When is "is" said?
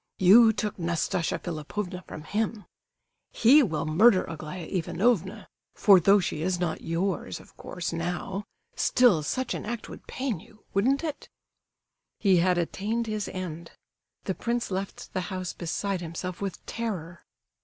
6.41-6.59